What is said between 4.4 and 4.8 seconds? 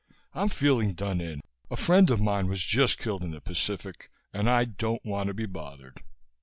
I